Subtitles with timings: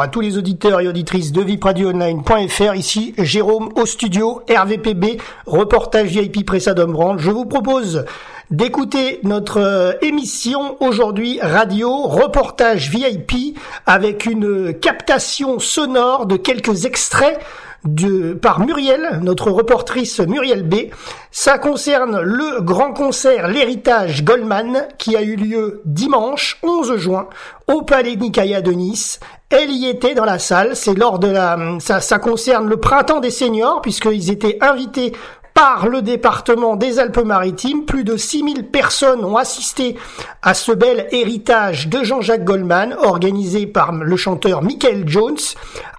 [0.00, 2.74] à tous les auditeurs et auditrices de vipradioonline.fr.
[2.74, 7.18] Ici Jérôme au studio RVPB, reportage VIP Pressadom Brand.
[7.18, 8.04] Je vous propose
[8.50, 17.40] d'écouter notre euh, émission aujourd'hui radio reportage VIP avec une captation sonore de quelques extraits
[17.84, 20.90] de, par Muriel, notre reportrice Muriel B.
[21.30, 27.28] Ça concerne le grand concert L'Héritage Goldman qui a eu lieu dimanche 11 juin
[27.68, 29.20] au Palais Nicaïa de Nice.
[29.50, 30.76] Elle y était dans la salle.
[30.76, 35.12] C'est lors de la, ça, ça concerne le printemps des seniors puisqu'ils étaient invités
[35.54, 37.84] par le département des Alpes-Maritimes.
[37.84, 39.96] Plus de 6000 personnes ont assisté
[40.42, 45.38] à ce bel héritage de Jean-Jacques Goldman, organisé par le chanteur Michael Jones,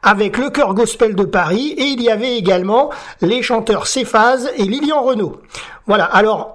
[0.02, 2.90] avec le chœur gospel de Paris, et il y avait également
[3.22, 5.42] les chanteurs Céphase et Lilian Renault.
[5.88, 6.54] Voilà, alors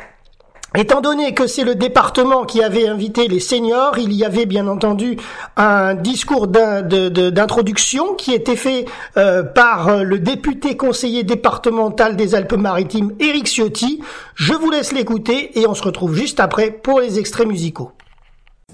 [0.76, 4.66] Étant donné que c'est le département qui avait invité les seniors, il y avait bien
[4.66, 5.16] entendu
[5.56, 8.84] un discours d'introduction qui était fait
[9.16, 14.00] euh, par le député conseiller départemental des Alpes-Maritimes, Éric Ciotti.
[14.34, 17.92] Je vous laisse l'écouter et on se retrouve juste après pour les extraits musicaux.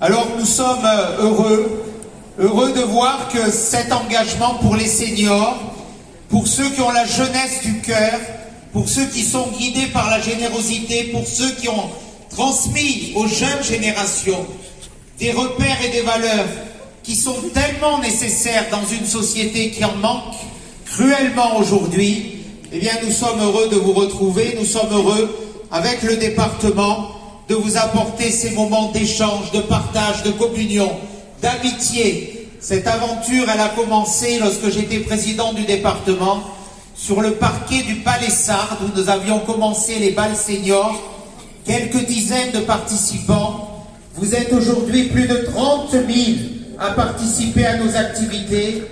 [0.00, 1.82] Alors nous sommes euh, heureux,
[2.38, 5.58] heureux de voir que cet engagement pour les seniors,
[6.30, 8.18] pour ceux qui ont la jeunesse du cœur,
[8.72, 11.90] pour ceux qui sont guidés par la générosité, pour ceux qui ont
[12.30, 14.46] transmis aux jeunes générations
[15.18, 16.46] des repères et des valeurs
[17.02, 20.34] qui sont tellement nécessaires dans une société qui en manque
[20.86, 22.36] cruellement aujourd'hui,
[22.72, 25.36] eh bien nous sommes heureux de vous retrouver, nous sommes heureux
[25.70, 27.10] avec le département
[27.48, 30.90] de vous apporter ces moments d'échange, de partage, de communion,
[31.42, 32.48] d'amitié.
[32.60, 36.42] Cette aventure, elle a commencé lorsque j'étais président du département
[37.00, 41.00] sur le parquet du Palais Sardes où nous avions commencé les balles seniors.
[41.64, 43.86] Quelques dizaines de participants.
[44.16, 46.04] Vous êtes aujourd'hui plus de 30 000
[46.78, 48.82] à participer à nos activités.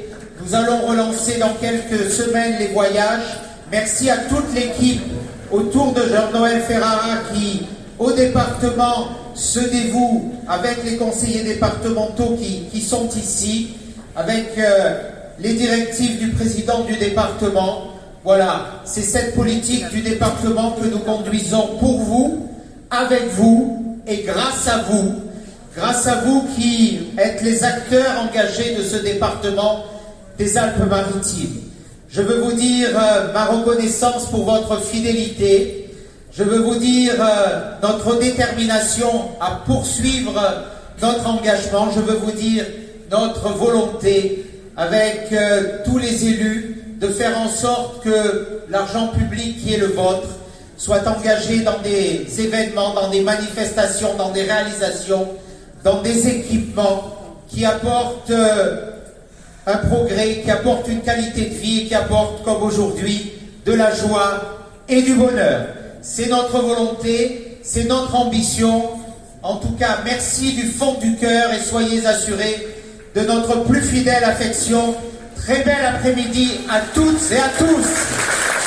[0.43, 3.27] Nous allons relancer dans quelques semaines les voyages.
[3.71, 5.03] Merci à toute l'équipe
[5.51, 7.67] autour de Jean-Noël Ferrara qui,
[7.99, 12.39] au département, se dévoue avec les conseillers départementaux
[12.73, 13.75] qui, sont ici,
[14.17, 14.95] avec euh,
[15.41, 17.88] les directives du président du département.
[18.29, 22.47] Voilà, c'est cette politique du département que nous conduisons pour vous,
[22.91, 25.15] avec vous et grâce à vous.
[25.75, 29.83] Grâce à vous qui êtes les acteurs engagés de ce département
[30.37, 31.57] des Alpes-Maritimes.
[32.11, 35.89] Je veux vous dire euh, ma reconnaissance pour votre fidélité.
[36.31, 40.39] Je veux vous dire euh, notre détermination à poursuivre
[41.01, 41.91] notre engagement.
[41.93, 42.67] Je veux vous dire
[43.11, 44.45] notre volonté
[44.77, 49.87] avec euh, tous les élus de faire en sorte que l'argent public qui est le
[49.87, 50.29] vôtre
[50.77, 55.29] soit engagé dans des événements, dans des manifestations, dans des réalisations,
[55.85, 57.15] dans des équipements
[57.49, 58.91] qui apportent euh,
[59.67, 63.33] un progrès, qui apportent une qualité de vie qui apportent, comme aujourd'hui,
[63.65, 65.67] de la joie et du bonheur.
[66.01, 68.83] C'est notre volonté, c'est notre ambition.
[69.43, 72.67] En tout cas, merci du fond du cœur et soyez assurés
[73.15, 74.95] de notre plus fidèle affection
[75.45, 78.58] Très bel après-midi à toutes et à tous.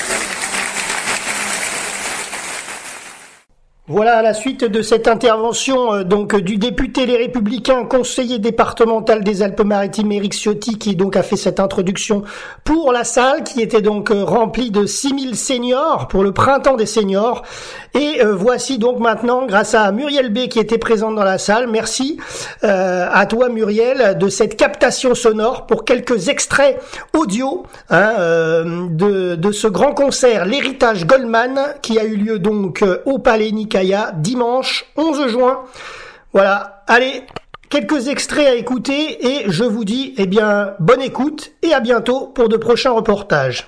[3.92, 9.22] Voilà à la suite de cette intervention euh, donc du député Les Républicains, conseiller départemental
[9.22, 12.22] des Alpes-Maritimes, Éric Ciotti, qui donc a fait cette introduction
[12.64, 16.86] pour la salle, qui était donc euh, remplie de 6000 seniors pour le printemps des
[16.86, 17.44] seniors.
[17.94, 21.68] Et euh, voici donc maintenant, grâce à Muriel B qui était présente dans la salle,
[21.68, 22.18] merci
[22.62, 26.80] à toi Muriel de cette captation sonore pour quelques extraits
[27.14, 33.20] audio hein, de, de ce grand concert, l'héritage Goldman, qui a eu lieu donc au
[33.20, 33.52] Palais
[34.14, 35.62] Dimanche 11 juin.
[36.34, 37.24] Voilà, allez,
[37.70, 42.28] quelques extraits à écouter et je vous dis eh bien bonne écoute et à bientôt
[42.28, 43.68] pour de prochains reportages.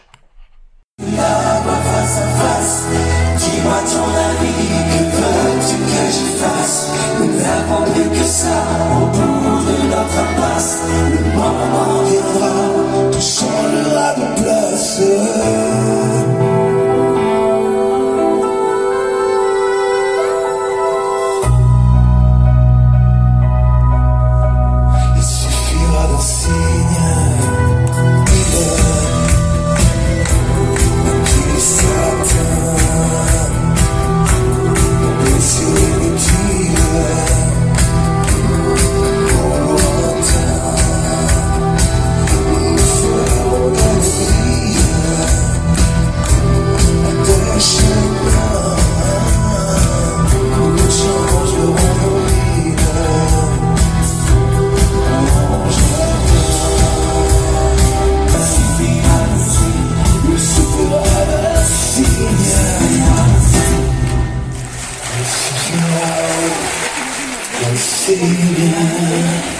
[68.05, 69.52] see you.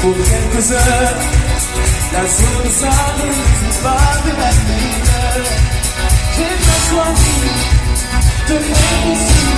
[0.00, 1.18] Pour quelques heures,
[2.12, 5.48] la zone sable ne pas de la ville.
[6.34, 7.38] J'ai bien choisi
[8.48, 9.50] de réussir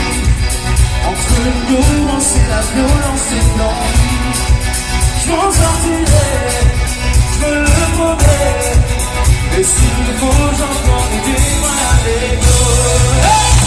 [1.09, 4.31] entre l'ignorance et la violence et l'envie.
[5.21, 6.31] Je m'en sortirai,
[7.33, 8.61] je me le promets,
[9.59, 13.60] et s'il faut, j'entends des mains à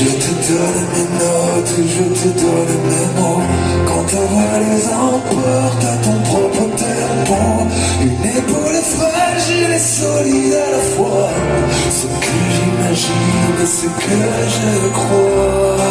[0.00, 3.42] Je te donne mes notes, je te donne mes mots.
[3.86, 7.40] Quand ta voix les emporte à ton propre tempo,
[8.02, 11.30] une épaule fragile et solide à la fois.
[11.90, 14.18] Ce que j'imagine et ce que
[14.56, 15.86] je crois.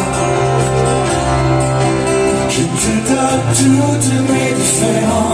[2.48, 5.29] Je te donne toutes mes différences.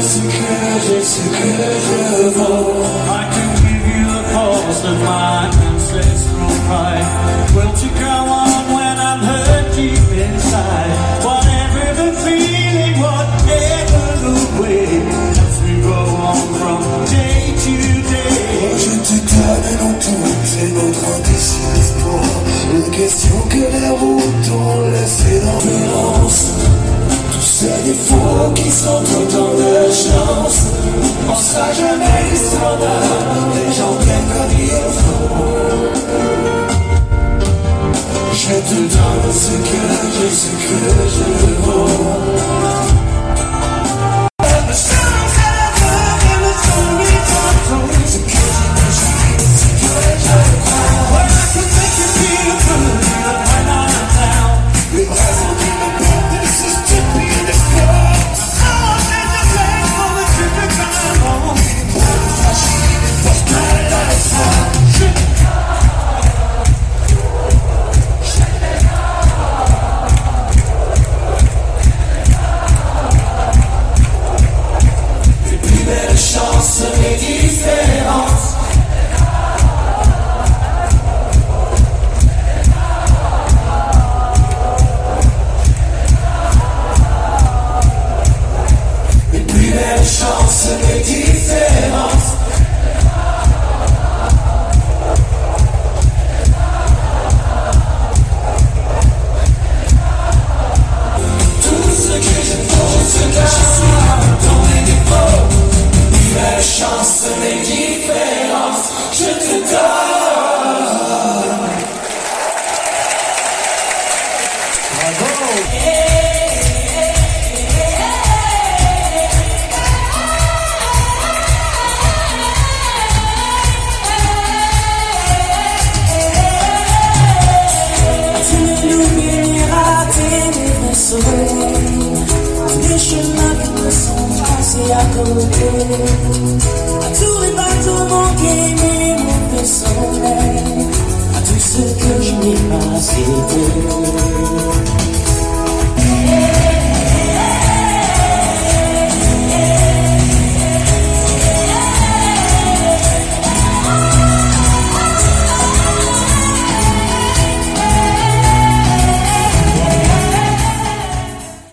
[0.00, 1.18] It's.
[3.10, 7.06] I can give you the cause of my ancestral pride.
[7.56, 7.97] Well, together.
[38.48, 41.88] Şirketin tanrısı kırıcısı kırıcıdır bu